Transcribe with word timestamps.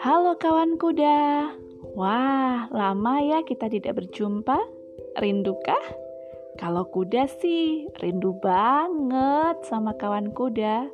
Halo 0.00 0.40
kawan 0.40 0.80
kuda. 0.80 1.52
Wah, 1.92 2.64
lama 2.72 3.20
ya 3.20 3.44
kita 3.44 3.68
tidak 3.68 4.00
berjumpa. 4.00 4.56
Rindukah? 5.20 5.84
Kalau 6.56 6.88
kuda 6.88 7.28
sih, 7.44 7.92
rindu 8.00 8.40
banget 8.40 9.60
sama 9.68 9.92
kawan 10.00 10.32
kuda. 10.32 10.88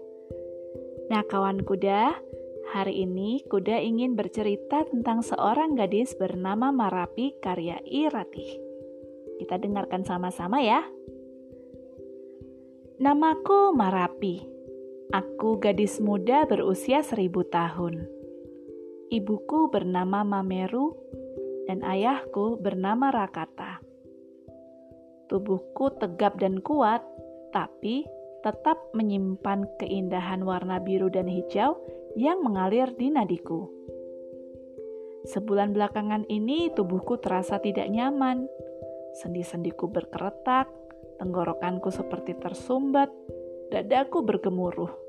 Nah, 1.07 1.23
kawan 1.31 1.63
kuda, 1.63 2.19
hari 2.75 3.07
ini 3.07 3.47
kuda 3.47 3.79
ingin 3.79 4.19
bercerita 4.19 4.83
tentang 4.91 5.23
seorang 5.23 5.79
gadis 5.79 6.19
bernama 6.19 6.75
Marapi 6.75 7.39
karya 7.39 7.79
Irati. 7.87 8.59
Kita 9.39 9.63
dengarkan 9.63 10.03
sama-sama 10.03 10.59
ya. 10.59 10.83
Namaku 12.97 13.77
Marapi. 13.77 14.41
Aku 15.13 15.61
gadis 15.61 16.01
muda 16.01 16.49
berusia 16.49 17.05
seribu 17.05 17.45
tahun. 17.45 18.09
Ibuku 19.13 19.69
bernama 19.69 20.25
Mameru 20.25 20.97
dan 21.69 21.85
ayahku 21.85 22.57
bernama 22.57 23.13
Rakata. 23.13 23.85
Tubuhku 25.29 25.93
tegap 26.01 26.41
dan 26.41 26.65
kuat, 26.65 27.05
tapi 27.53 28.09
tetap 28.41 28.81
menyimpan 28.97 29.69
keindahan 29.77 30.41
warna 30.41 30.81
biru 30.81 31.13
dan 31.13 31.29
hijau 31.29 31.77
yang 32.17 32.41
mengalir 32.41 32.97
di 32.97 33.13
nadiku. 33.13 33.69
Sebulan 35.29 35.77
belakangan 35.77 36.25
ini 36.33 36.73
tubuhku 36.73 37.21
terasa 37.21 37.61
tidak 37.61 37.93
nyaman. 37.93 38.49
Sendi-sendiku 39.21 39.85
berkeretak, 39.93 40.86
tenggorokanku 41.19 41.89
seperti 41.93 42.37
tersumbat, 42.39 43.09
dadaku 43.73 44.23
bergemuruh 44.23 45.07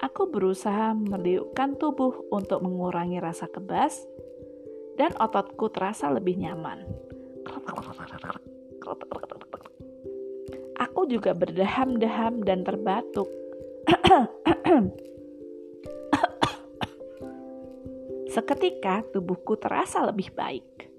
aku 0.00 0.32
berusaha 0.32 0.96
meliukkan 0.96 1.76
tubuh 1.76 2.32
untuk 2.32 2.64
mengurangi 2.64 3.20
rasa 3.20 3.46
kebas, 3.46 4.00
dan 4.96 5.12
ototku 5.20 5.68
terasa 5.68 6.08
lebih 6.10 6.40
nyaman. 6.40 6.84
Aku 10.80 11.04
juga 11.06 11.36
berdaham-daham 11.36 12.40
dan 12.44 12.64
terbatuk. 12.64 13.28
Seketika 18.34 19.04
tubuhku 19.12 19.56
terasa 19.60 20.04
lebih 20.08 20.32
baik. 20.32 20.89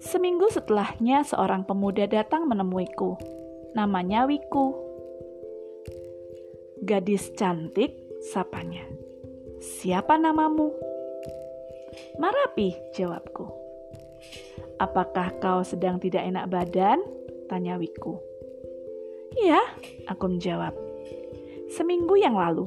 Seminggu 0.00 0.48
setelahnya, 0.48 1.20
seorang 1.28 1.68
pemuda 1.68 2.08
datang 2.08 2.48
menemuiku. 2.48 3.20
Namanya 3.76 4.24
Wiku. 4.24 4.72
Gadis 6.80 7.28
cantik, 7.36 8.00
sapanya. 8.32 8.88
Siapa 9.60 10.16
namamu? 10.16 10.72
Marapi, 12.16 12.72
jawabku. 12.96 13.44
Apakah 14.80 15.36
kau 15.36 15.60
sedang 15.60 16.00
tidak 16.00 16.24
enak 16.24 16.48
badan? 16.48 17.04
Tanya 17.52 17.76
Wiku. 17.76 18.16
Iya, 19.36 19.60
aku 20.08 20.32
menjawab. 20.32 20.72
Seminggu 21.76 22.16
yang 22.16 22.40
lalu. 22.40 22.64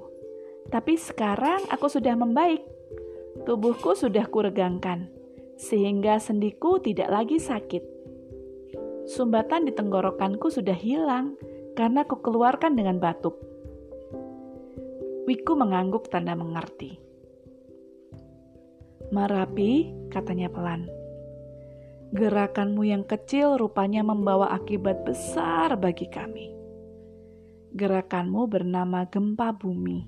Tapi 0.69 1.01
sekarang 1.01 1.65
aku 1.73 1.89
sudah 1.89 2.13
membaik. 2.13 2.61
Tubuhku 3.49 3.97
sudah 3.97 4.29
kuregangkan, 4.29 5.09
sehingga 5.57 6.17
sendiku 6.17 6.81
tidak 6.81 7.09
lagi 7.09 7.37
sakit. 7.37 7.83
Sumbatan 9.03 9.67
di 9.67 9.75
tenggorokanku 9.75 10.47
sudah 10.47 10.75
hilang 10.75 11.35
karena 11.75 12.07
kukeluarkan 12.07 12.77
dengan 12.77 13.03
batuk. 13.03 13.35
Wiku 15.23 15.55
mengangguk 15.55 16.11
tanda 16.11 16.35
mengerti. 16.35 16.99
Marapi, 19.13 19.93
katanya 20.11 20.49
pelan. 20.49 20.89
Gerakanmu 22.13 22.85
yang 22.85 23.03
kecil 23.07 23.57
rupanya 23.57 24.05
membawa 24.05 24.53
akibat 24.53 25.01
besar 25.01 25.73
bagi 25.79 26.05
kami. 26.09 26.53
Gerakanmu 27.73 28.45
bernama 28.45 29.09
gempa 29.09 29.49
bumi. 29.57 30.05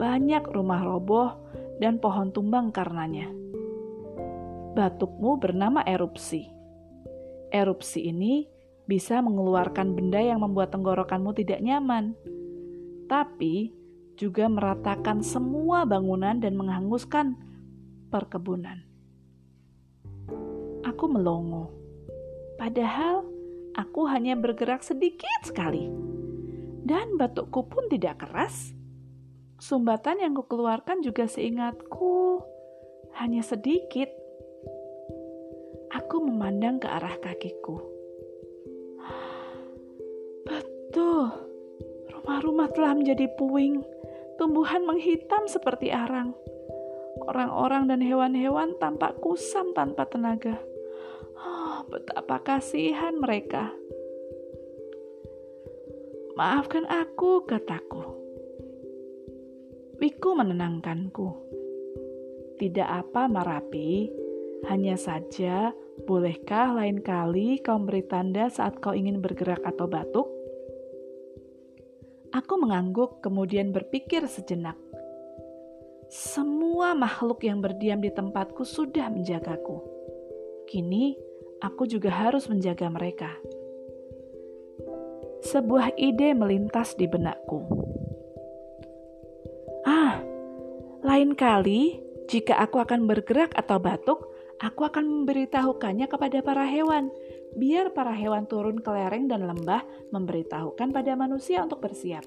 Banyak 0.00 0.48
rumah 0.48 0.80
roboh 0.80 1.28
dan 1.76 2.00
pohon 2.00 2.32
tumbang 2.32 2.72
karenanya. 2.72 3.41
Batukmu 4.72 5.36
bernama 5.36 5.84
erupsi. 5.84 6.48
Erupsi 7.52 8.08
ini 8.08 8.48
bisa 8.88 9.20
mengeluarkan 9.20 9.92
benda 9.92 10.18
yang 10.18 10.40
membuat 10.40 10.72
tenggorokanmu 10.72 11.36
tidak 11.36 11.60
nyaman 11.60 12.16
tapi 13.12 13.76
juga 14.16 14.48
meratakan 14.48 15.20
semua 15.20 15.84
bangunan 15.84 16.40
dan 16.40 16.56
menghanguskan 16.56 17.36
perkebunan. 18.08 18.88
Aku 20.88 21.12
melongo, 21.12 21.68
padahal 22.56 23.28
aku 23.76 24.08
hanya 24.08 24.32
bergerak 24.32 24.80
sedikit 24.80 25.28
sekali, 25.44 25.92
dan 26.88 27.20
batukku 27.20 27.68
pun 27.68 27.92
tidak 27.92 28.24
keras. 28.24 28.72
Sumbatan 29.60 30.24
yang 30.24 30.32
kukeluarkan 30.32 31.04
juga 31.04 31.28
seingatku 31.28 32.40
hanya 33.20 33.44
sedikit. 33.44 34.21
Aku 36.12 36.28
memandang 36.28 36.76
ke 36.76 36.84
arah 36.92 37.16
kakiku. 37.24 37.80
Betul 40.44 41.32
Rumah-rumah 42.12 42.68
telah 42.68 42.92
menjadi 42.92 43.32
puing, 43.32 43.80
tumbuhan 44.36 44.84
menghitam 44.84 45.48
seperti 45.48 45.88
arang. 45.88 46.36
Orang-orang 47.24 47.88
dan 47.88 48.04
hewan-hewan 48.04 48.76
tampak 48.76 49.24
kusam 49.24 49.72
tanpa 49.72 50.04
tenaga. 50.04 50.60
Oh, 51.40 51.88
betapa 51.88 52.44
kasihan 52.44 53.16
mereka. 53.16 53.72
Maafkan 56.36 56.84
aku, 56.92 57.48
kataku. 57.48 58.04
Wiku 59.96 60.36
menenangkanku. 60.36 61.28
Tidak 62.60 62.88
apa, 63.00 63.32
Marapi. 63.32 64.12
Hanya 64.68 65.00
saja, 65.00 65.72
bolehkah 66.08 66.74
lain 66.74 67.04
kali 67.04 67.60
kau 67.60 67.78
beri 67.80 68.02
tanda 68.08 68.48
saat 68.48 68.80
kau 68.80 68.96
ingin 68.96 69.20
bergerak 69.20 69.60
atau 69.62 69.84
batuk? 69.84 70.28
Aku 72.32 72.56
mengangguk, 72.56 73.20
kemudian 73.20 73.76
berpikir 73.76 74.24
sejenak. 74.24 74.80
Semua 76.08 76.96
makhluk 76.96 77.44
yang 77.44 77.60
berdiam 77.60 78.00
di 78.00 78.08
tempatku 78.08 78.64
sudah 78.64 79.12
menjagaku. 79.12 79.84
Kini 80.64 81.12
aku 81.60 81.84
juga 81.84 82.08
harus 82.08 82.48
menjaga 82.48 82.88
mereka. 82.88 83.28
Sebuah 85.44 85.92
ide 86.00 86.32
melintas 86.32 86.96
di 86.96 87.04
benakku. 87.04 87.60
Ah, 89.84 90.24
lain 91.04 91.36
kali 91.36 92.00
jika 92.32 92.56
aku 92.64 92.80
akan 92.80 93.04
bergerak 93.04 93.52
atau 93.52 93.76
batuk, 93.76 94.31
aku 94.62 94.86
akan 94.86 95.04
memberitahukannya 95.04 96.06
kepada 96.06 96.38
para 96.40 96.62
hewan 96.62 97.10
biar 97.58 97.90
para 97.92 98.14
hewan 98.14 98.46
turun 98.46 98.78
ke 98.80 98.88
lereng 98.88 99.26
dan 99.26 99.44
lembah 99.44 99.82
memberitahukan 100.14 100.94
pada 100.94 101.12
manusia 101.18 101.60
untuk 101.60 101.84
bersiap. 101.84 102.24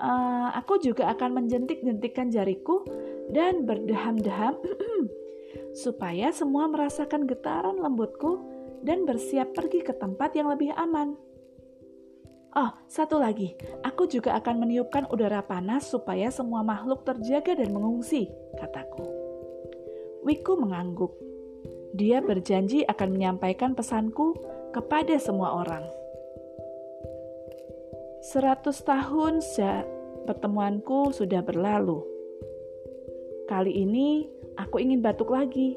Uh, 0.00 0.48
aku 0.56 0.80
juga 0.80 1.12
akan 1.12 1.44
menjentik-jentikkan 1.44 2.32
jariku 2.32 2.82
dan 3.28 3.68
berdeham-deham 3.68 4.56
supaya 5.84 6.32
semua 6.32 6.66
merasakan 6.72 7.28
getaran 7.28 7.76
lembutku 7.76 8.40
dan 8.80 9.04
bersiap 9.04 9.52
pergi 9.52 9.84
ke 9.84 9.92
tempat 9.92 10.32
yang 10.32 10.48
lebih 10.48 10.72
aman. 10.72 11.12
Oh, 12.50 12.72
satu 12.90 13.20
lagi, 13.20 13.54
aku 13.86 14.10
juga 14.10 14.34
akan 14.40 14.66
meniupkan 14.66 15.06
udara 15.06 15.44
panas 15.44 15.86
supaya 15.86 16.34
semua 16.34 16.66
makhluk 16.66 17.06
terjaga 17.06 17.54
dan 17.54 17.70
mengungsi, 17.70 18.26
kataku. 18.58 19.29
Wiku 20.20 20.56
mengangguk. 20.60 21.16
Dia 21.96 22.20
berjanji 22.20 22.84
akan 22.86 23.08
menyampaikan 23.16 23.72
pesanku 23.74 24.36
kepada 24.70 25.16
semua 25.16 25.64
orang. 25.64 25.84
Seratus 28.20 28.84
tahun 28.84 29.40
sejak 29.40 29.88
pertemuanku 30.28 31.10
sudah 31.10 31.40
berlalu. 31.40 32.04
Kali 33.48 33.72
ini 33.82 34.28
aku 34.60 34.78
ingin 34.78 35.02
batuk 35.02 35.32
lagi. 35.32 35.74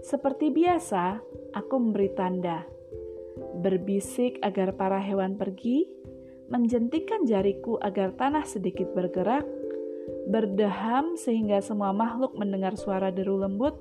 Seperti 0.00 0.48
biasa, 0.48 1.20
aku 1.52 1.74
memberi 1.76 2.08
tanda, 2.16 2.64
berbisik 3.60 4.40
agar 4.40 4.72
para 4.78 4.96
hewan 4.96 5.36
pergi, 5.36 5.84
menjentikan 6.48 7.28
jariku 7.28 7.76
agar 7.84 8.16
tanah 8.16 8.48
sedikit 8.48 8.88
bergerak, 8.96 9.44
berdeham 10.30 11.18
sehingga 11.18 11.58
semua 11.58 11.90
makhluk 11.90 12.38
mendengar 12.38 12.78
suara 12.78 13.10
deru 13.10 13.40
lembut 13.42 13.74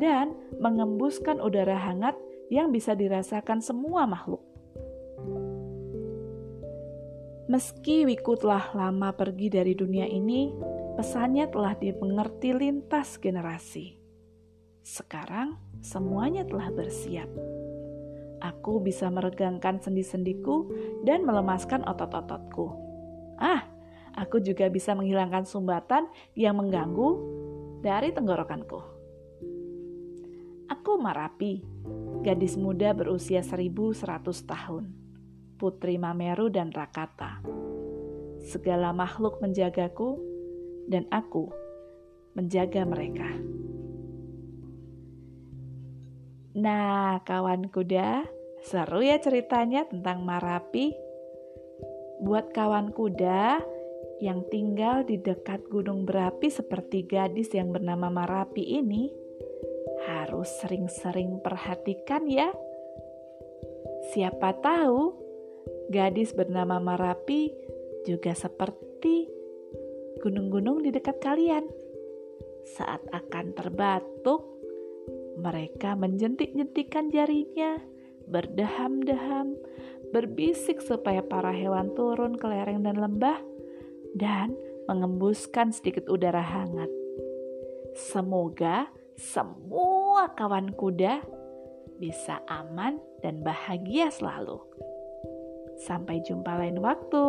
dan 0.00 0.36
mengembuskan 0.60 1.40
udara 1.40 1.76
hangat 1.76 2.16
yang 2.52 2.72
bisa 2.72 2.92
dirasakan 2.92 3.64
semua 3.64 4.04
makhluk. 4.04 4.44
Meski 7.44 8.08
Wiku 8.08 8.40
telah 8.40 8.72
lama 8.72 9.12
pergi 9.12 9.52
dari 9.52 9.76
dunia 9.76 10.08
ini, 10.08 10.48
pesannya 10.96 11.44
telah 11.52 11.76
dimengerti 11.76 12.56
lintas 12.56 13.20
generasi. 13.20 14.00
Sekarang 14.80 15.60
semuanya 15.84 16.48
telah 16.48 16.72
bersiap. 16.72 17.28
Aku 18.40 18.80
bisa 18.80 19.12
meregangkan 19.12 19.76
sendi-sendiku 19.80 20.72
dan 21.04 21.24
melemaskan 21.28 21.84
otot-ototku. 21.84 22.72
Ah, 23.36 23.68
aku 24.14 24.40
juga 24.40 24.70
bisa 24.70 24.94
menghilangkan 24.94 25.44
sumbatan 25.44 26.06
yang 26.38 26.56
mengganggu 26.58 27.10
dari 27.82 28.14
tenggorokanku. 28.14 28.80
Aku 30.72 30.96
Marapi, 30.96 31.60
gadis 32.24 32.56
muda 32.56 32.96
berusia 32.96 33.44
1100 33.44 34.00
tahun 34.48 35.04
putri 35.64 35.96
Mameru 35.96 36.50
dan 36.50 36.68
Rakata. 36.74 37.40
Segala 38.44 38.92
makhluk 38.92 39.40
menjagaku, 39.40 40.20
dan 40.84 41.08
aku 41.08 41.48
menjaga 42.36 42.84
mereka. 42.84 43.28
Nah, 46.54 47.24
kawan 47.24 47.72
kuda, 47.72 48.28
seru 48.62 49.00
ya 49.02 49.18
ceritanya 49.18 49.88
tentang 49.88 50.22
Marapi. 50.22 50.92
Buat 52.22 52.54
kawan 52.54 52.94
kuda 52.94 53.58
yang 54.22 54.46
tinggal 54.50 55.02
di 55.02 55.18
dekat 55.18 55.66
gunung 55.70 56.06
berapi 56.06 56.50
seperti 56.52 57.06
gadis 57.06 57.50
yang 57.54 57.74
bernama 57.74 58.10
Marapi 58.12 58.62
ini, 58.62 59.10
harus 60.06 60.50
sering-sering 60.62 61.40
perhatikan 61.40 62.28
ya. 62.28 62.52
Siapa 64.12 64.52
tahu 64.60 65.24
Gadis 65.88 66.32
bernama 66.32 66.80
Marapi 66.80 67.52
juga 68.08 68.32
seperti 68.32 69.28
gunung-gunung 70.24 70.80
di 70.80 70.88
dekat 70.88 71.20
kalian. 71.20 71.68
Saat 72.64 73.04
akan 73.12 73.52
terbatuk, 73.52 74.48
mereka 75.36 75.92
menjentik-jentikan 75.92 77.12
jarinya, 77.12 77.76
berdaham-daham, 78.24 79.60
berbisik 80.08 80.80
supaya 80.80 81.20
para 81.20 81.52
hewan 81.52 81.92
turun 81.92 82.40
ke 82.40 82.48
lereng 82.48 82.80
dan 82.80 82.96
lembah, 82.96 83.36
dan 84.14 84.54
mengembuskan 84.86 85.74
sedikit 85.74 86.06
udara 86.08 86.42
hangat. 86.42 86.90
Semoga 87.94 88.90
semua 89.14 90.34
kawan 90.34 90.74
kuda 90.74 91.22
bisa 91.98 92.42
aman 92.50 92.98
dan 93.22 93.46
bahagia 93.46 94.10
selalu. 94.10 94.58
Sampai 95.78 96.22
jumpa 96.26 96.58
lain 96.58 96.78
waktu. 96.82 97.26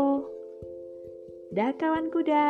Dah 1.53 1.71
kawan 1.77 2.09
kuda. 2.09 2.45